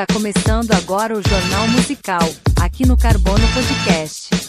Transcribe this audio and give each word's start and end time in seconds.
Está 0.00 0.14
começando 0.14 0.70
agora 0.74 1.12
o 1.12 1.20
Jornal 1.20 1.66
Musical, 1.66 2.22
aqui 2.62 2.86
no 2.86 2.96
Carbono 2.96 3.44
Podcast. 3.52 4.47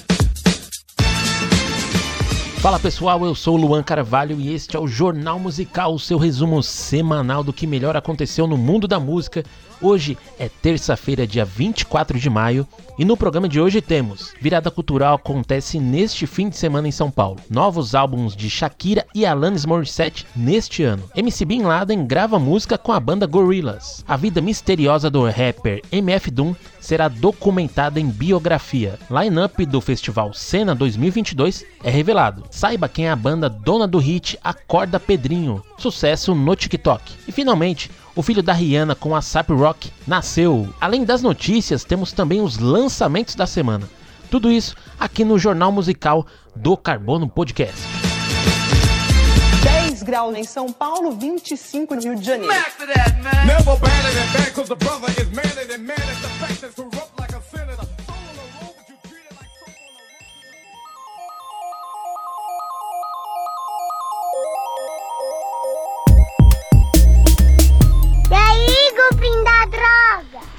Fala 2.62 2.78
pessoal, 2.78 3.23
eu 3.23 3.34
sou 3.34 3.55
o 3.55 3.62
Luan 3.62 3.82
Carvalho 3.82 4.38
e 4.38 4.54
este 4.54 4.75
é 4.75 4.80
o 4.80 4.86
Jornal 4.86 5.39
Musical, 5.39 5.94
o 5.94 6.00
seu 6.00 6.18
resumo 6.18 6.62
semanal 6.62 7.42
do 7.42 7.54
que 7.54 7.66
melhor 7.66 7.96
aconteceu 7.96 8.46
no 8.46 8.57
mundo 8.57 8.86
da 8.86 9.00
música 9.00 9.46
Hoje 9.82 10.18
é 10.38 10.50
terça-feira, 10.50 11.25
dia 11.25 11.46
24 11.46 12.20
de 12.20 12.30
maio, 12.30 12.68
e 12.98 13.06
no 13.06 13.16
programa 13.16 13.48
de 13.48 13.61
hoje 13.61 13.80
temos 13.80 14.34
Virada 14.42 14.70
Cultural 14.70 15.16
acontece 15.16 15.80
neste 15.80 16.28
fim 16.28 16.50
de 16.50 16.57
semana 16.57 16.86
em 16.86 16.92
São 16.92 17.10
Paulo. 17.10 17.39
Novos 17.50 17.96
álbuns 17.96 18.36
de 18.36 18.50
Shakira 18.50 19.05
e 19.16 19.25
Alanis 19.25 19.66
Morissette 19.66 20.28
neste 20.36 20.83
ano. 20.83 21.10
MC 21.16 21.46
Bin 21.46 21.61
Laden 21.61 22.05
grava 22.05 22.38
música 22.38 22.78
com 22.78 22.91
a 22.91 23.00
banda 23.00 23.25
Gorillaz. 23.25 24.04
A 24.05 24.18
vida 24.18 24.41
misteriosa 24.41 25.10
do 25.10 25.24
rapper 25.24 25.82
MF 25.94 26.30
Doom 26.30 26.54
será 26.79 27.07
documentada 27.07 28.00
em 28.00 28.07
biografia. 28.07 29.00
Line-up 29.10 29.65
do 29.65 29.82
festival 29.82 30.33
Cena 30.33 30.74
2022 30.74 31.65
é 31.83 31.89
revelado. 31.89 32.44
Saiba 32.50 32.89
quem 32.89 33.08
é 33.08 33.11
a 33.11 33.16
banda 33.16 33.50
dona 33.50 33.88
do 33.88 33.97
hit 33.97 34.38
Acorda 34.44 35.00
Pedrinho, 35.00 35.64
sucesso 35.78 36.33
no 36.33 36.55
TikTok. 36.55 37.14
E 37.28 37.31
finalmente, 37.31 37.92
o 38.16 38.22
filho 38.22 38.44
da 38.44 38.53
Rihanna 38.53 38.95
com 38.95 39.16
a 39.16 39.22
Sap 39.22 39.50
Rock 39.50 39.92
nasceu. 40.08 40.67
Além 40.80 41.03
das 41.03 41.22
notícias, 41.22 41.83
temos 41.83 42.11
também 42.11 42.42
os 42.42 42.58
lançamentos 42.58 43.36
da 43.36 43.45
semana. 43.45 43.88
Tudo 44.30 44.52
isso 44.52 44.75
aqui 45.00 45.23
no 45.23 45.39
Jornal 45.39 45.72
Musical 45.72 46.25
do 46.55 46.77
Carbono 46.77 47.27
Podcast. 47.27 47.98
10 50.00 50.03
graus 50.03 50.36
em 50.38 50.44
São 50.44 50.72
Paulo, 50.72 51.11
25 51.11 51.95
no 51.95 52.02
Rio 52.02 52.16
de 52.16 52.25
Janeiro. 52.25 52.53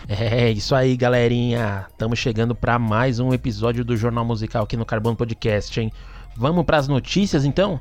É 0.09 0.51
isso 0.51 0.75
aí, 0.75 0.97
galerinha. 0.97 1.87
Estamos 1.91 2.19
chegando 2.19 2.55
para 2.55 2.79
mais 2.79 3.21
um 3.21 3.33
episódio 3.33 3.85
do 3.85 3.97
Jornal 3.97 4.25
Musical 4.25 4.65
aqui 4.65 4.77
no 4.77 4.85
Carbono 4.85 5.17
Podcast, 5.17 5.81
hein? 5.81 5.91
Vamos 6.37 6.65
para 6.65 6.79
as 6.79 6.89
notícias 6.89 7.45
então? 7.45 7.81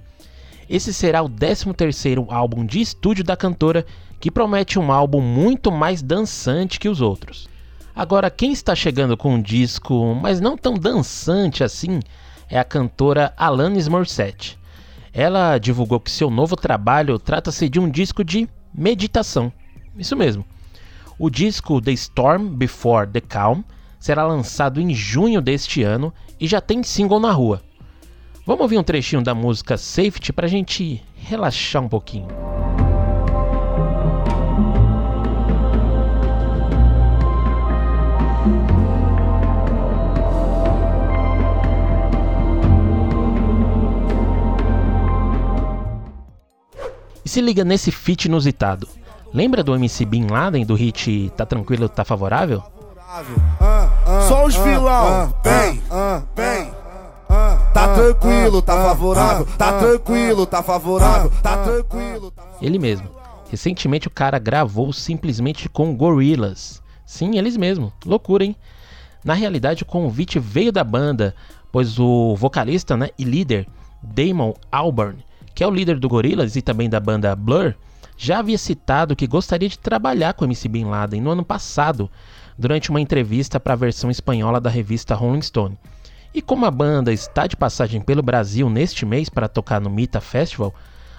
Esse 0.70 0.94
será 0.94 1.24
o 1.24 1.30
13º 1.30 2.28
álbum 2.30 2.66
de 2.66 2.82
estúdio 2.82 3.24
da 3.24 3.38
cantora, 3.38 3.86
que 4.20 4.30
promete 4.30 4.78
um 4.78 4.92
álbum 4.92 5.22
muito 5.22 5.72
mais 5.72 6.02
dançante 6.02 6.80
que 6.80 6.90
os 6.90 7.00
outros. 7.00 7.48
Agora, 7.96 8.30
quem 8.30 8.52
está 8.52 8.76
chegando 8.76 9.16
com 9.16 9.36
um 9.36 9.42
disco, 9.42 10.14
mas 10.22 10.42
não 10.42 10.58
tão 10.58 10.74
dançante 10.76 11.64
assim, 11.64 12.00
é 12.50 12.60
a 12.60 12.64
cantora 12.64 13.34
Alanis 13.38 13.88
Morissette. 13.88 14.58
Ela 15.14 15.58
divulgou 15.58 16.00
que 16.00 16.12
seu 16.12 16.30
novo 16.30 16.56
trabalho 16.56 17.18
trata-se 17.18 17.68
de 17.68 17.80
um 17.80 17.90
disco 17.90 18.24
de 18.24 18.48
meditação. 18.74 19.52
Isso 19.98 20.16
mesmo. 20.16 20.46
O 21.18 21.30
disco 21.30 21.82
The 21.82 21.92
Storm 21.94 22.50
Before 22.50 23.08
the 23.08 23.22
Calm 23.22 23.64
será 24.00 24.26
lançado 24.26 24.80
em 24.80 24.94
junho 24.94 25.42
deste 25.42 25.82
ano 25.82 26.14
e 26.40 26.48
já 26.48 26.62
tem 26.62 26.84
single 26.84 27.20
na 27.20 27.32
rua. 27.32 27.62
Vamos 28.46 28.62
ouvir 28.62 28.78
um 28.78 28.84
trechinho 28.84 29.24
da 29.24 29.34
música 29.34 29.78
Safety 29.78 30.32
para 30.32 30.46
a 30.46 30.50
gente 30.50 31.04
relaxar 31.16 31.84
um 31.84 31.90
pouquinho. 31.90 32.28
Se 47.38 47.42
liga 47.42 47.64
nesse 47.64 47.92
feat 47.92 48.26
inusitado. 48.26 48.88
Lembra 49.32 49.64
do 49.64 49.76
MC 49.76 50.06
Bin 50.06 50.26
Laden 50.26 50.66
do 50.66 50.74
hit 50.74 51.32
Tá 51.38 51.46
Tranquilo, 51.46 51.88
Tá 51.88 52.04
Favorável? 52.04 52.64
Só 54.28 54.44
os 54.44 54.56
vilão, 54.56 55.32
bem, 55.44 55.80
bem. 56.36 56.72
Tá 57.76 57.94
tranquilo, 57.94 58.60
tá 58.60 58.82
favorável, 58.82 59.46
tá 59.56 59.78
tranquilo, 59.78 60.48
tá 60.48 60.64
favorável, 60.64 61.32
tá 61.44 61.58
tranquilo. 61.58 62.34
Ele 62.60 62.80
mesmo. 62.80 63.08
Recentemente 63.52 64.08
o 64.08 64.12
cara 64.12 64.40
gravou 64.40 64.92
simplesmente 64.92 65.70
com 65.70 65.96
Gorillaz. 65.96 66.82
Sim, 67.06 67.38
eles 67.38 67.56
mesmo. 67.56 67.94
Loucura, 68.04 68.46
hein? 68.46 68.56
Na 69.24 69.36
realidade, 69.36 69.84
o 69.84 69.86
convite 69.86 70.40
veio 70.40 70.72
da 70.72 70.84
banda, 70.84 71.36
pois 71.72 72.00
o 72.00 72.36
vocalista 72.36 72.98
né, 72.98 73.10
e 73.16 73.24
líder 73.24 73.68
Damon 74.02 74.56
Albarn 74.72 75.27
que 75.58 75.64
é 75.64 75.68
o 75.68 75.72
líder 75.72 75.98
do 75.98 76.08
Gorillaz 76.08 76.56
e 76.56 76.62
também 76.62 76.88
da 76.88 77.00
banda 77.00 77.36
Blur, 77.36 77.74
já 78.16 78.38
havia 78.38 78.60
citado 78.60 79.16
que 79.16 79.26
gostaria 79.26 79.68
de 79.68 79.80
trabalhar 79.80 80.36
com 80.36 80.46
MC 80.46 80.68
Bin 80.68 80.86
Laden 80.86 81.20
no 81.20 81.32
ano 81.32 81.44
passado, 81.44 82.12
durante 82.56 82.92
uma 82.92 83.02
entrevista 83.02 83.60
para 83.60 83.74
a 83.74 83.76
versão 83.76 84.12
espanhola 84.12 84.62
da 84.62 84.70
revista 84.70 85.16
Rolling 85.16 85.42
Stone. 85.42 85.76
E 86.32 86.44
como 86.44 86.68
a 86.68 86.70
banda 86.70 87.12
está 87.12 87.48
de 87.48 87.58
passagem 87.58 88.00
pelo 88.02 88.22
Brasil 88.22 88.70
neste 88.70 89.04
mês 89.04 89.30
para 89.30 89.48
tocar 89.48 89.82
no 89.82 89.90
Mita 89.90 90.22
Festival, 90.22 90.76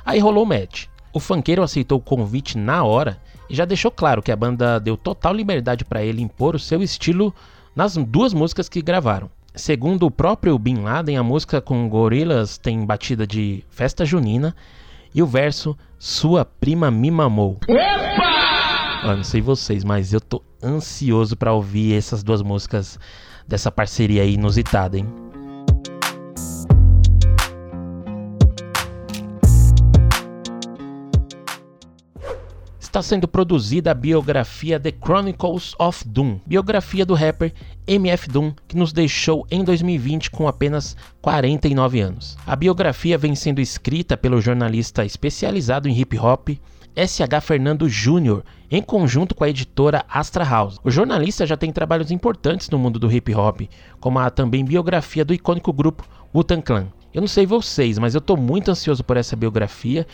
aí 0.06 0.20
rolou 0.20 0.44
o 0.44 0.46
match. 0.46 0.86
O 1.12 1.18
funkeiro 1.18 1.64
aceitou 1.64 1.98
o 1.98 2.00
convite 2.02 2.56
na 2.56 2.84
hora 2.84 3.20
e 3.50 3.56
já 3.56 3.64
deixou 3.64 3.90
claro 3.90 4.22
que 4.22 4.30
a 4.30 4.36
banda 4.36 4.78
deu 4.78 4.96
total 4.96 5.34
liberdade 5.34 5.84
para 5.84 6.04
ele 6.04 6.22
impor 6.22 6.54
o 6.54 6.60
seu 6.60 6.80
estilo 6.80 7.34
nas 7.74 7.96
duas 7.96 8.32
músicas 8.32 8.68
que 8.68 8.82
gravaram. 8.82 9.28
Segundo 9.54 10.06
o 10.06 10.10
próprio 10.10 10.58
Bin 10.58 10.82
Laden, 10.82 11.16
a 11.16 11.22
música 11.22 11.60
com 11.60 11.88
Gorillaz 11.88 12.58
tem 12.58 12.84
batida 12.84 13.26
de 13.26 13.64
festa 13.70 14.04
junina 14.04 14.54
e 15.14 15.22
o 15.22 15.26
verso 15.26 15.76
Sua 15.98 16.44
prima 16.44 16.90
me 16.90 17.10
mamou. 17.10 17.58
Opa! 17.68 19.08
Eu 19.08 19.16
não 19.16 19.24
sei 19.24 19.40
vocês, 19.40 19.84
mas 19.84 20.12
eu 20.12 20.20
tô 20.20 20.42
ansioso 20.62 21.36
para 21.36 21.52
ouvir 21.52 21.94
essas 21.94 22.22
duas 22.22 22.42
músicas 22.42 22.98
dessa 23.46 23.70
parceria 23.70 24.24
inusitada, 24.24 24.98
hein? 24.98 25.06
Está 32.88 33.02
sendo 33.02 33.28
produzida 33.28 33.90
a 33.90 33.94
biografia 33.94 34.80
The 34.80 34.92
Chronicles 34.92 35.74
of 35.78 36.08
Doom, 36.08 36.40
biografia 36.46 37.04
do 37.04 37.12
rapper 37.12 37.52
MF 37.86 38.28
Doom, 38.30 38.52
que 38.66 38.76
nos 38.76 38.94
deixou 38.94 39.46
em 39.50 39.62
2020 39.62 40.30
com 40.30 40.48
apenas 40.48 40.96
49 41.20 42.00
anos. 42.00 42.38
A 42.46 42.56
biografia 42.56 43.18
vem 43.18 43.34
sendo 43.34 43.60
escrita 43.60 44.16
pelo 44.16 44.40
jornalista 44.40 45.04
especializado 45.04 45.86
em 45.86 45.98
hip 45.98 46.18
hop 46.18 46.48
SH 46.96 47.42
Fernando 47.42 47.88
Jr., 47.88 48.42
em 48.70 48.82
conjunto 48.82 49.34
com 49.34 49.44
a 49.44 49.50
editora 49.50 50.04
Astra 50.08 50.44
House. 50.44 50.80
O 50.82 50.90
jornalista 50.90 51.46
já 51.46 51.58
tem 51.58 51.70
trabalhos 51.70 52.10
importantes 52.10 52.70
no 52.70 52.78
mundo 52.78 52.98
do 52.98 53.12
hip 53.12 53.34
hop, 53.34 53.60
como 54.00 54.18
a 54.18 54.30
também 54.30 54.64
biografia 54.64 55.26
do 55.26 55.34
icônico 55.34 55.74
grupo 55.74 56.08
Wu-Tang 56.34 56.62
Clan. 56.62 56.86
Eu 57.12 57.20
não 57.20 57.28
sei 57.28 57.46
vocês, 57.46 57.98
mas 57.98 58.14
eu 58.14 58.20
tô 58.20 58.36
muito 58.36 58.70
ansioso 58.70 59.04
por 59.04 59.16
essa 59.16 59.36
biografia, 59.36 60.06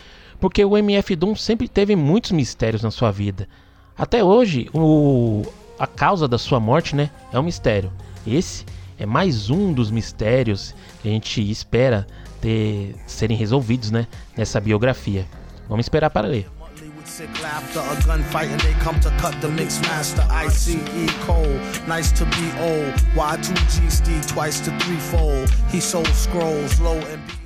porque 0.45 0.63
o 0.63 0.77
MF 0.77 1.15
Doom 1.15 1.35
sempre 1.35 1.67
teve 1.67 1.95
muitos 1.95 2.29
mistérios 2.29 2.83
na 2.83 2.91
sua 2.91 3.09
vida. 3.09 3.49
Até 3.97 4.23
hoje, 4.23 4.69
o... 4.75 5.41
a 5.79 5.87
causa 5.87 6.27
da 6.27 6.37
sua 6.37 6.59
morte, 6.59 6.95
né, 6.95 7.09
é 7.33 7.39
um 7.39 7.41
mistério. 7.41 7.91
Esse 8.27 8.63
é 8.99 9.07
mais 9.07 9.49
um 9.49 9.73
dos 9.73 9.89
mistérios 9.89 10.75
que 11.01 11.09
a 11.09 11.11
gente 11.11 11.41
espera 11.49 12.05
ter 12.39 12.95
serem 13.07 13.35
resolvidos, 13.35 13.89
né, 13.89 14.05
nessa 14.37 14.61
biografia. 14.61 15.25
Vamos 15.67 15.87
esperar 15.87 16.11
para 16.11 16.27
ler. 16.27 16.47
Sick 17.05 17.41
laughter, 17.41 17.79
a 17.79 17.95
gunfight, 18.05 18.61
they 18.61 18.73
come 18.83 18.99
to 18.99 19.09
cut 19.17 19.33
the 19.41 19.47
mix 19.47 19.79
master. 19.81 20.23
ICE 20.29 20.77
Cole, 21.25 21.59
nice 21.87 22.11
to 22.11 22.25
be 22.25 22.51
old. 22.59 22.93
Y2G 23.15 24.27
twice 24.27 24.59
to 24.59 24.69
threefold. 24.79 25.49
He 25.71 25.79
sold 25.79 26.07
scrolls, 26.07 26.79
low 26.79 26.97
and 26.97 27.44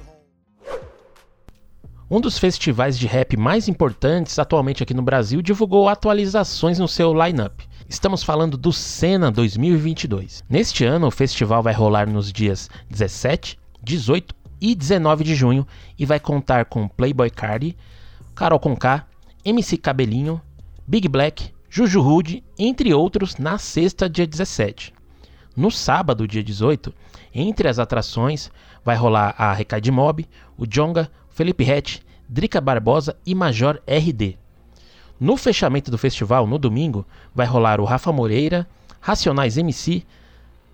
um 2.10 2.20
dos 2.20 2.40
festivais 2.40 2.98
de 2.98 3.06
rap 3.06 3.38
mais 3.38 3.68
importantes 3.68 4.40
atualmente 4.40 4.82
aqui 4.82 4.96
no 4.96 5.02
Brasil 5.04 5.44
divulgou 5.44 5.88
atualizações 5.88 6.80
no 6.80 6.88
seu 6.88 7.14
lineup. 7.14 7.62
Estamos 7.88 8.24
falando 8.24 8.58
do 8.58 8.74
Cena 8.74 9.30
2022. 9.32 10.44
Neste 10.50 10.84
ano, 10.84 11.08
o 11.08 11.12
festival 11.12 11.62
vai 11.62 11.74
rolar 11.74 12.10
nos 12.10 12.34
dias 12.34 12.68
17, 12.90 13.60
18 13.84 14.34
e 14.60 14.74
19 14.74 15.24
de 15.24 15.36
junho 15.36 15.68
e 16.00 16.06
vai 16.06 16.20
contar 16.20 16.66
com 16.66 16.88
Playboy 16.88 17.30
Cardi, 17.30 17.78
Carol 18.34 18.60
Conká, 18.60 19.06
MC 19.46 19.78
Cabelinho, 19.78 20.42
Big 20.88 21.08
Black, 21.08 21.54
Juju 21.70 22.02
Rude, 22.02 22.44
entre 22.58 22.92
outros, 22.92 23.38
na 23.38 23.60
sexta, 23.60 24.10
dia 24.10 24.26
17. 24.26 24.94
No 25.56 25.70
sábado, 25.70 26.28
dia 26.28 26.44
18, 26.44 26.92
entre 27.34 27.68
as 27.68 27.78
atrações, 27.78 28.52
vai 28.84 28.96
rolar 28.96 29.36
a 29.38 29.54
Recade 29.54 29.92
Mob, 29.92 30.28
o 30.58 30.66
Jonga, 30.66 31.12
Felipe 31.40 31.64
Rett, 31.64 32.02
Drica 32.28 32.60
Barbosa 32.60 33.16
e 33.26 33.34
Major 33.34 33.82
RD. 33.88 34.38
No 35.18 35.38
fechamento 35.38 35.90
do 35.90 35.98
festival, 35.98 36.46
no 36.46 36.58
domingo, 36.58 37.06
vai 37.34 37.48
rolar 37.48 37.80
o 37.80 37.86
Rafa 37.86 38.12
Moreira, 38.12 38.68
Racionais 39.00 39.58
MC, 39.58 40.04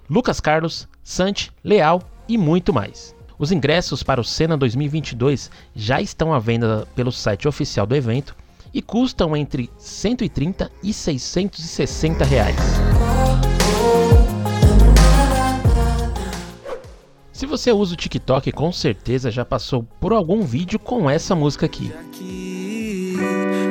Lucas 0.10 0.40
Carlos, 0.40 0.88
Sante, 1.04 1.52
Leal 1.64 2.02
e 2.28 2.36
muito 2.36 2.74
mais. 2.74 3.16
Os 3.38 3.52
ingressos 3.52 4.02
para 4.02 4.20
o 4.20 4.24
Cena 4.24 4.58
2022 4.58 5.52
já 5.76 6.02
estão 6.02 6.34
à 6.34 6.40
venda 6.40 6.88
pelo 6.96 7.12
site 7.12 7.48
oficial 7.48 7.86
do 7.86 7.96
evento 7.96 8.36
e 8.74 8.82
custam 8.82 9.38
entre 9.38 9.70
130 9.78 10.72
e 10.82 10.92
660 10.92 12.26
reais. 12.26 12.95
Se 17.36 17.46
você 17.46 17.70
usa 17.70 17.96
o 17.96 17.98
TikTok, 17.98 18.50
com 18.54 18.72
certeza 18.72 19.30
já 19.30 19.44
passou 19.44 19.84
por 19.84 20.14
algum 20.14 20.42
vídeo 20.44 20.80
com 20.80 21.10
essa 21.10 21.36
música 21.36 21.66
aqui. 21.66 21.92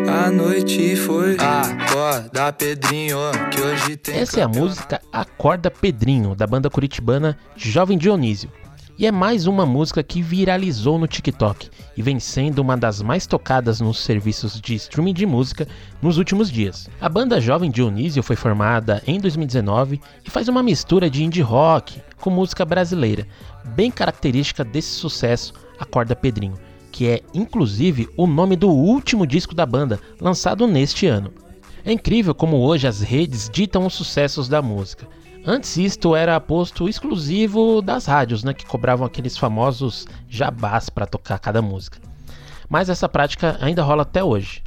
A 0.06 0.30
noite 0.30 0.94
foi 0.96 1.38
Acorda 1.38 2.52
Pedrinho, 2.52 3.16
que 3.50 3.62
hoje 3.62 3.96
tem 3.96 4.18
Essa 4.18 4.40
é 4.40 4.42
a 4.42 4.48
música 4.48 5.00
Acorda 5.10 5.70
Pedrinho, 5.70 6.34
da 6.34 6.46
banda 6.46 6.68
curitibana 6.68 7.38
Jovem 7.56 7.96
Dionísio. 7.96 8.50
E 8.96 9.08
é 9.08 9.10
mais 9.10 9.48
uma 9.48 9.66
música 9.66 10.04
que 10.04 10.22
viralizou 10.22 11.00
no 11.00 11.08
TikTok 11.08 11.68
e 11.96 12.02
vem 12.02 12.20
sendo 12.20 12.60
uma 12.60 12.76
das 12.76 13.02
mais 13.02 13.26
tocadas 13.26 13.80
nos 13.80 13.98
serviços 13.98 14.60
de 14.60 14.76
streaming 14.76 15.12
de 15.12 15.26
música 15.26 15.66
nos 16.00 16.16
últimos 16.16 16.48
dias. 16.48 16.88
A 17.00 17.08
banda 17.08 17.40
Jovem 17.40 17.72
Dionísio 17.72 18.22
foi 18.22 18.36
formada 18.36 19.02
em 19.04 19.18
2019 19.18 20.00
e 20.24 20.30
faz 20.30 20.46
uma 20.46 20.62
mistura 20.62 21.10
de 21.10 21.24
indie 21.24 21.40
rock 21.40 22.00
com 22.20 22.30
música 22.30 22.64
brasileira, 22.64 23.26
bem 23.74 23.90
característica 23.90 24.62
desse 24.62 24.90
sucesso 24.90 25.52
Acorda 25.76 26.14
Pedrinho, 26.14 26.54
que 26.92 27.08
é 27.08 27.20
inclusive 27.34 28.08
o 28.16 28.28
nome 28.28 28.54
do 28.54 28.70
último 28.70 29.26
disco 29.26 29.56
da 29.56 29.66
banda, 29.66 29.98
lançado 30.20 30.68
neste 30.68 31.08
ano. 31.08 31.32
É 31.84 31.90
incrível 31.90 32.32
como 32.32 32.58
hoje 32.58 32.86
as 32.86 33.00
redes 33.00 33.50
ditam 33.52 33.86
os 33.86 33.94
sucessos 33.94 34.48
da 34.48 34.62
música. 34.62 35.08
Antes 35.46 35.76
isto 35.76 36.16
era 36.16 36.40
posto 36.40 36.88
exclusivo 36.88 37.82
das 37.82 38.06
rádios, 38.06 38.42
né, 38.42 38.54
que 38.54 38.64
cobravam 38.64 39.06
aqueles 39.06 39.36
famosos 39.36 40.06
jabás 40.26 40.88
para 40.88 41.04
tocar 41.04 41.38
cada 41.38 41.60
música. 41.60 41.98
Mas 42.66 42.88
essa 42.88 43.06
prática 43.06 43.58
ainda 43.60 43.82
rola 43.82 44.02
até 44.02 44.24
hoje. 44.24 44.62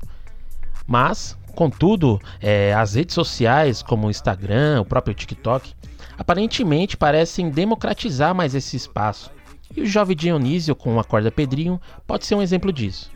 Mas, 0.86 1.36
contudo, 1.56 2.22
é, 2.40 2.76
as 2.76 2.94
redes 2.94 3.16
sociais 3.16 3.82
como 3.82 4.06
o 4.06 4.12
Instagram, 4.12 4.82
o 4.82 4.86
próprio 4.86 5.16
TikTok, 5.16 5.74
aparentemente 6.16 6.96
parecem 6.96 7.50
democratizar 7.50 8.36
mais 8.36 8.54
esse 8.54 8.78
espaço. 8.78 9.32
E 9.76 9.82
o 9.82 9.86
jovem 9.86 10.16
Dionísio 10.16 10.76
com 10.76 10.96
o 10.96 11.00
Acorda 11.00 11.32
Pedrinho 11.32 11.82
pode 12.06 12.28
ser 12.28 12.36
um 12.36 12.42
exemplo 12.42 12.72
disso. 12.72 13.10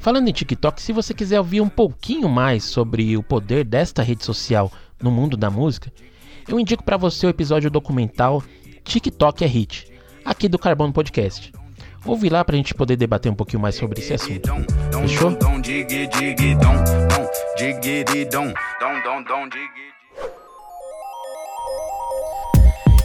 Falando 0.00 0.28
em 0.28 0.32
TikTok, 0.32 0.80
se 0.80 0.94
você 0.94 1.12
quiser 1.12 1.38
ouvir 1.38 1.60
um 1.60 1.68
pouquinho 1.68 2.28
mais 2.28 2.64
sobre 2.64 3.18
o 3.18 3.22
poder 3.22 3.64
desta 3.64 4.02
rede 4.02 4.24
social 4.24 4.72
no 5.00 5.10
mundo 5.10 5.36
da 5.36 5.50
música, 5.50 5.92
eu 6.48 6.58
indico 6.58 6.82
para 6.82 6.96
você 6.96 7.26
o 7.26 7.30
episódio 7.30 7.70
documental 7.70 8.42
TikTok 8.84 9.44
é 9.44 9.46
Hit, 9.46 9.86
aqui 10.24 10.48
do 10.48 10.58
Carbono 10.58 10.92
Podcast. 10.92 11.52
Ouve 12.04 12.28
lá 12.28 12.44
pra 12.44 12.56
gente 12.56 12.74
poder 12.74 12.96
debater 12.96 13.30
um 13.30 13.34
pouquinho 13.34 13.60
mais 13.60 13.76
sobre 13.76 14.00
esse 14.00 14.12
assunto. 14.12 14.50
Fechou? 15.00 15.38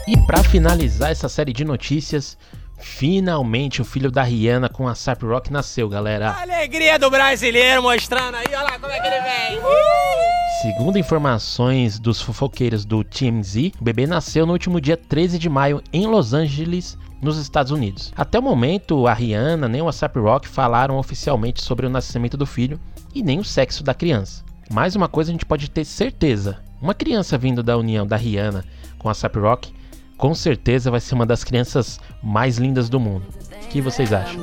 E 0.07 0.17
para 0.25 0.43
finalizar 0.43 1.11
essa 1.11 1.29
série 1.29 1.53
de 1.53 1.63
notícias, 1.63 2.37
finalmente 2.79 3.81
o 3.81 3.85
filho 3.85 4.09
da 4.09 4.23
Rihanna 4.23 4.67
com 4.69 4.87
a 4.87 4.95
Sap 4.95 5.21
Rock 5.21 5.51
nasceu, 5.51 5.87
galera. 5.87 6.31
alegria 6.31 6.97
do 6.97 7.09
brasileiro 7.09 7.83
mostrando 7.83 8.35
aí, 8.35 8.45
olha 8.47 8.61
lá 8.61 8.79
como 8.79 8.91
é 8.91 8.99
que 8.99 9.07
ele 9.07 9.21
vem. 9.21 10.46
Segundo 10.61 10.97
informações 10.97 11.99
dos 11.99 12.19
fofoqueiros 12.19 12.83
do 12.83 13.03
TMZ, 13.03 13.73
o 13.79 13.83
bebê 13.83 14.07
nasceu 14.07 14.43
no 14.43 14.53
último 14.53 14.81
dia 14.81 14.97
13 14.97 15.37
de 15.37 15.47
maio 15.47 15.83
em 15.93 16.07
Los 16.07 16.33
Angeles, 16.33 16.97
nos 17.21 17.37
Estados 17.37 17.71
Unidos. 17.71 18.11
Até 18.17 18.39
o 18.39 18.41
momento, 18.41 19.05
a 19.05 19.13
Rihanna 19.13 19.67
nem 19.67 19.83
o 19.83 19.87
ASAP 19.87 20.17
Rock 20.17 20.47
falaram 20.47 20.97
oficialmente 20.97 21.63
sobre 21.63 21.85
o 21.85 21.89
nascimento 21.91 22.35
do 22.35 22.47
filho 22.47 22.79
e 23.13 23.21
nem 23.21 23.39
o 23.39 23.43
sexo 23.43 23.83
da 23.83 23.93
criança. 23.93 24.43
Mais 24.71 24.95
uma 24.95 25.07
coisa 25.07 25.29
a 25.29 25.33
gente 25.33 25.45
pode 25.45 25.69
ter 25.69 25.85
certeza: 25.85 26.57
uma 26.81 26.95
criança 26.95 27.37
vindo 27.37 27.61
da 27.61 27.77
união 27.77 28.07
da 28.07 28.15
Rihanna 28.15 28.65
com 28.97 29.09
a 29.09 29.11
ASAP 29.11 29.37
Rock 29.37 29.71
com 30.17 30.33
certeza 30.33 30.89
vai 30.89 30.99
ser 30.99 31.13
uma 31.13 31.27
das 31.27 31.43
crianças 31.43 31.99
mais 32.23 32.57
lindas 32.57 32.89
do 32.89 32.99
mundo. 32.99 33.25
O 33.63 33.67
que 33.67 33.79
vocês 33.79 34.11
acham? 34.11 34.41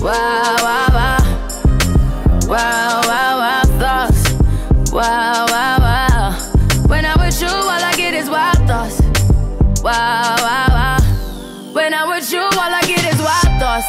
Wow, 0.00 0.14
wow, 2.48 3.06
wow. 3.06 3.23
Wow, 4.94 5.46
wow, 5.50 5.78
wow. 5.80 6.30
When 6.86 7.04
I'm 7.04 7.18
with 7.18 7.40
you, 7.42 7.48
all 7.48 7.68
I 7.68 7.94
get 7.96 8.14
is 8.14 8.30
wild 8.30 8.64
thoughts. 8.64 9.00
Wow, 9.82 10.36
wow, 10.38 10.68
wow. 10.70 10.98
When 11.72 11.92
I'm 11.92 12.08
with 12.10 12.32
you, 12.32 12.38
all 12.38 12.72
I 12.72 12.80
get 12.86 13.04
is 13.04 13.18
wild 13.18 13.58
thoughts. 13.58 13.88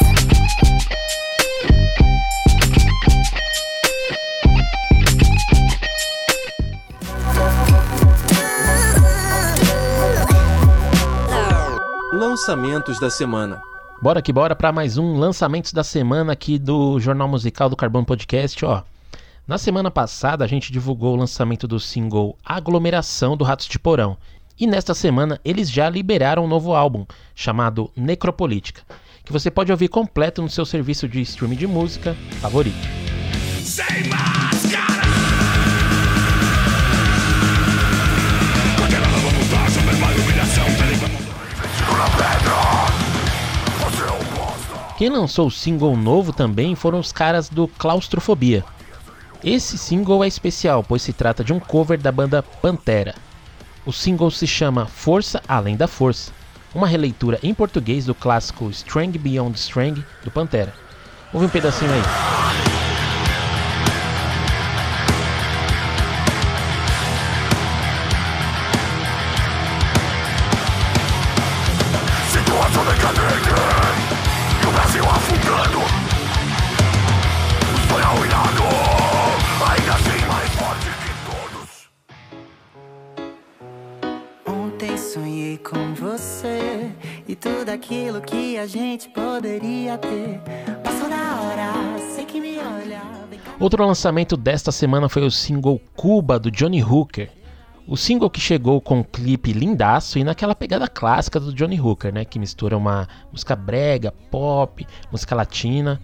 Lançamentos 12.12 12.98
da 12.98 13.10
semana. 13.10 13.62
Bora 14.02 14.20
que 14.20 14.32
bora 14.32 14.56
para 14.56 14.72
mais 14.72 14.98
um 14.98 15.16
lançamentos 15.16 15.72
da 15.72 15.84
semana 15.84 16.32
aqui 16.32 16.58
do 16.58 16.98
Jornal 16.98 17.28
Musical 17.28 17.68
do 17.68 17.76
Carbono 17.76 18.04
Podcast, 18.04 18.64
ó. 18.64 18.82
Na 19.46 19.58
semana 19.58 19.92
passada, 19.92 20.44
a 20.44 20.48
gente 20.48 20.72
divulgou 20.72 21.14
o 21.14 21.16
lançamento 21.16 21.68
do 21.68 21.78
single 21.78 22.36
Aglomeração 22.44 23.36
do 23.36 23.44
Ratos 23.44 23.68
de 23.68 23.78
Porão. 23.78 24.16
E 24.58 24.66
nesta 24.66 24.92
semana, 24.92 25.40
eles 25.44 25.70
já 25.70 25.88
liberaram 25.88 26.44
um 26.44 26.48
novo 26.48 26.74
álbum, 26.74 27.06
chamado 27.32 27.88
Necropolítica, 27.94 28.82
que 29.24 29.32
você 29.32 29.48
pode 29.48 29.70
ouvir 29.70 29.86
completo 29.86 30.42
no 30.42 30.50
seu 30.50 30.66
serviço 30.66 31.08
de 31.08 31.20
streaming 31.20 31.54
de 31.54 31.66
música 31.68 32.16
favorito. 32.40 32.76
Sem 33.62 34.08
máscara! 34.08 35.06
Quem 44.98 45.08
lançou 45.10 45.46
o 45.46 45.50
single 45.52 45.96
novo 45.96 46.32
também 46.32 46.74
foram 46.74 46.98
os 46.98 47.12
caras 47.12 47.48
do 47.48 47.68
Claustrofobia. 47.68 48.64
Esse 49.44 49.76
single 49.76 50.24
é 50.24 50.28
especial, 50.28 50.82
pois 50.82 51.02
se 51.02 51.12
trata 51.12 51.44
de 51.44 51.52
um 51.52 51.60
cover 51.60 51.98
da 51.98 52.10
banda 52.10 52.42
Pantera. 52.42 53.14
O 53.84 53.92
single 53.92 54.30
se 54.30 54.46
chama 54.46 54.86
Força 54.86 55.42
Além 55.46 55.76
da 55.76 55.86
Força, 55.86 56.32
uma 56.74 56.86
releitura 56.86 57.38
em 57.42 57.54
português 57.54 58.06
do 58.06 58.14
clássico 58.14 58.68
Strength 58.70 59.18
Beyond 59.18 59.58
Strength 59.58 60.04
do 60.24 60.30
Pantera. 60.30 60.74
Ouve 61.32 61.46
um 61.46 61.50
pedacinho 61.50 61.92
aí. 61.92 62.35
Ontem 84.76 84.98
sonhei 84.98 85.56
com 85.56 85.94
você 85.94 86.90
e 87.26 87.34
tudo 87.34 87.70
aquilo 87.70 88.20
que 88.20 88.58
a 88.58 88.66
gente 88.66 89.08
poderia 89.08 89.96
ter. 89.96 90.38
Passou 90.84 91.08
da 91.08 91.40
hora, 91.40 91.98
sei 92.14 92.26
que 92.26 92.38
me 92.38 92.58
olha. 92.58 93.00
Outro 93.58 93.86
lançamento 93.86 94.36
desta 94.36 94.70
semana 94.70 95.08
foi 95.08 95.22
o 95.22 95.30
single 95.30 95.80
Cuba 95.96 96.38
do 96.38 96.50
Johnny 96.50 96.84
Hooker. 96.84 97.30
O 97.88 97.96
single 97.96 98.28
que 98.28 98.38
chegou 98.38 98.78
com 98.82 98.98
um 98.98 99.02
clipe 99.02 99.50
lindaço 99.50 100.18
e 100.18 100.24
naquela 100.24 100.54
pegada 100.54 100.86
clássica 100.86 101.40
do 101.40 101.54
Johnny 101.54 101.80
Hooker, 101.80 102.12
né, 102.12 102.26
que 102.26 102.38
mistura 102.38 102.76
uma 102.76 103.08
música 103.32 103.56
brega, 103.56 104.12
pop, 104.30 104.86
música 105.10 105.34
latina. 105.34 105.98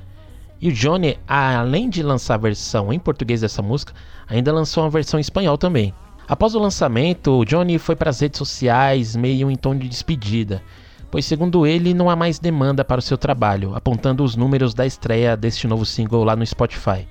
E 0.58 0.68
o 0.68 0.72
Johnny, 0.72 1.18
além 1.28 1.90
de 1.90 2.02
lançar 2.02 2.36
a 2.36 2.38
versão 2.38 2.90
em 2.90 2.98
português 2.98 3.42
dessa 3.42 3.60
música, 3.60 3.92
ainda 4.26 4.50
lançou 4.50 4.82
uma 4.82 4.88
versão 4.88 5.20
em 5.20 5.20
espanhol 5.20 5.58
também. 5.58 5.92
Após 6.28 6.54
o 6.54 6.58
lançamento, 6.58 7.44
Johnny 7.44 7.78
foi 7.78 7.96
para 7.96 8.10
as 8.10 8.20
redes 8.20 8.38
sociais 8.38 9.16
meio 9.16 9.50
em 9.50 9.56
tom 9.56 9.76
de 9.76 9.88
despedida, 9.88 10.62
pois 11.10 11.24
segundo 11.24 11.66
ele 11.66 11.92
não 11.92 12.08
há 12.08 12.16
mais 12.16 12.38
demanda 12.38 12.84
para 12.84 13.00
o 13.00 13.02
seu 13.02 13.18
trabalho, 13.18 13.74
apontando 13.74 14.22
os 14.22 14.36
números 14.36 14.72
da 14.72 14.86
estreia 14.86 15.36
deste 15.36 15.66
novo 15.66 15.84
single 15.84 16.24
lá 16.24 16.36
no 16.36 16.46
Spotify. 16.46 17.08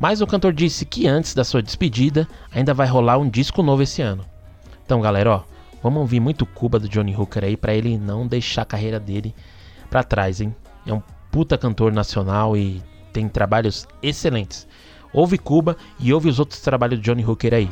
Mas 0.00 0.20
o 0.20 0.26
cantor 0.26 0.52
disse 0.52 0.86
que 0.86 1.06
antes 1.06 1.34
da 1.34 1.44
sua 1.44 1.62
despedida 1.62 2.26
ainda 2.50 2.72
vai 2.72 2.86
rolar 2.86 3.18
um 3.18 3.28
disco 3.28 3.62
novo 3.62 3.82
esse 3.82 4.00
ano. 4.00 4.24
Então, 4.84 5.00
galera, 5.00 5.30
ó, 5.30 5.42
vamos 5.82 6.00
ouvir 6.00 6.18
muito 6.18 6.46
Cuba 6.46 6.78
do 6.78 6.88
Johnny 6.88 7.14
Hooker 7.14 7.44
aí 7.44 7.56
para 7.56 7.74
ele 7.74 7.98
não 7.98 8.26
deixar 8.26 8.62
a 8.62 8.66
carreira 8.66 8.98
dele 8.98 9.34
para 9.90 10.02
trás, 10.02 10.40
hein? 10.40 10.54
É 10.86 10.92
um 10.92 11.02
puta 11.30 11.58
cantor 11.58 11.92
nacional 11.92 12.56
e 12.56 12.82
tem 13.12 13.28
trabalhos 13.28 13.86
excelentes. 14.02 14.66
Ouve 15.12 15.36
Cuba 15.36 15.76
e 16.00 16.12
ouve 16.12 16.28
os 16.28 16.38
outros 16.38 16.60
trabalhos 16.60 16.98
do 16.98 17.02
Johnny 17.02 17.24
Hooker 17.24 17.54
aí. 17.54 17.68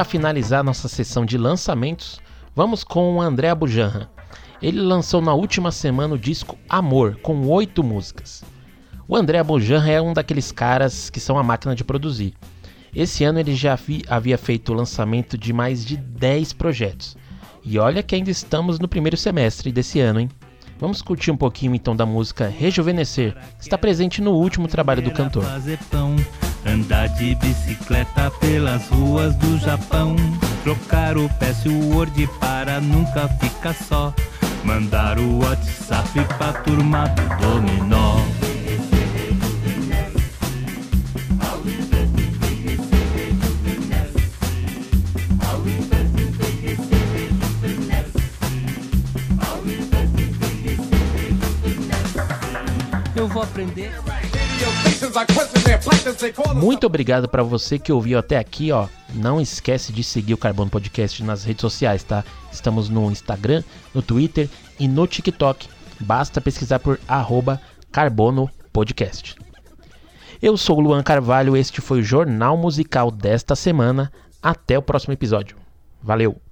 Para 0.00 0.04
finalizar 0.06 0.64
nossa 0.64 0.88
sessão 0.88 1.26
de 1.26 1.36
lançamentos, 1.36 2.18
vamos 2.56 2.82
com 2.82 3.16
o 3.16 3.20
André 3.20 3.50
Abujanra. 3.50 4.08
Ele 4.62 4.80
lançou 4.80 5.20
na 5.20 5.34
última 5.34 5.70
semana 5.70 6.14
o 6.14 6.18
disco 6.18 6.56
Amor, 6.70 7.16
com 7.16 7.46
oito 7.48 7.84
músicas. 7.84 8.42
O 9.06 9.14
André 9.14 9.38
Abujanra 9.40 9.90
é 9.90 10.00
um 10.00 10.14
daqueles 10.14 10.50
caras 10.50 11.10
que 11.10 11.20
são 11.20 11.36
a 11.38 11.42
máquina 11.42 11.74
de 11.76 11.84
produzir. 11.84 12.32
Esse 12.96 13.24
ano 13.24 13.40
ele 13.40 13.54
já 13.54 13.74
vi- 13.74 14.02
havia 14.08 14.38
feito 14.38 14.72
o 14.72 14.74
lançamento 14.74 15.36
de 15.36 15.52
mais 15.52 15.84
de 15.84 15.98
10 15.98 16.54
projetos. 16.54 17.14
E 17.62 17.78
olha 17.78 18.02
que 18.02 18.14
ainda 18.14 18.30
estamos 18.30 18.78
no 18.78 18.88
primeiro 18.88 19.18
semestre 19.18 19.70
desse 19.70 20.00
ano, 20.00 20.20
hein? 20.20 20.30
Vamos 20.78 21.02
curtir 21.02 21.30
um 21.30 21.36
pouquinho 21.36 21.74
então 21.74 21.94
da 21.94 22.06
música 22.06 22.48
Rejuvenescer, 22.48 23.34
que 23.58 23.64
está 23.64 23.76
presente 23.76 24.22
no 24.22 24.30
último 24.32 24.66
trabalho 24.66 25.02
do 25.02 25.10
cantor. 25.10 25.44
Andar 26.72 27.08
de 27.08 27.34
bicicleta 27.34 28.30
pelas 28.38 28.86
ruas 28.88 29.34
do 29.34 29.58
Japão, 29.58 30.14
trocar 30.62 31.18
o 31.18 31.28
password 31.30 32.28
para 32.38 32.80
nunca 32.80 33.28
ficar 33.40 33.74
só, 33.74 34.14
mandar 34.62 35.18
o 35.18 35.40
WhatsApp 35.40 36.24
pra 36.38 36.52
turma 36.52 37.08
do 37.08 37.22
dominó. 37.40 38.20
Eu 53.16 53.26
vou 53.26 53.42
aprender. 53.42 53.92
Muito 56.54 56.86
obrigado 56.86 57.28
para 57.28 57.42
você 57.42 57.78
que 57.78 57.92
ouviu 57.92 58.18
até 58.18 58.36
aqui, 58.36 58.70
ó. 58.72 58.86
Não 59.14 59.40
esquece 59.40 59.92
de 59.92 60.04
seguir 60.04 60.34
o 60.34 60.38
Carbono 60.38 60.70
Podcast 60.70 61.22
nas 61.24 61.44
redes 61.44 61.62
sociais, 61.62 62.02
tá? 62.02 62.24
Estamos 62.52 62.88
no 62.88 63.10
Instagram, 63.10 63.62
no 63.94 64.02
Twitter 64.02 64.48
e 64.78 64.86
no 64.86 65.06
TikTok. 65.06 65.68
Basta 65.98 66.40
pesquisar 66.40 66.78
por 66.78 67.00
arroba 67.08 67.60
Carbono 67.90 68.50
Podcast. 68.72 69.34
Eu 70.42 70.56
sou 70.56 70.78
o 70.78 70.80
Luan 70.80 71.02
Carvalho, 71.02 71.56
este 71.56 71.80
foi 71.80 72.00
o 72.00 72.04
Jornal 72.04 72.56
Musical 72.56 73.10
desta 73.10 73.54
semana. 73.54 74.10
Até 74.42 74.78
o 74.78 74.82
próximo 74.82 75.12
episódio. 75.12 75.56
Valeu! 76.02 76.49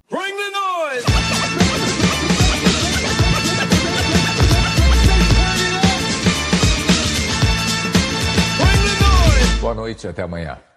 Noite 9.78 10.06
e 10.06 10.11
até 10.11 10.23
amanhã. 10.23 10.67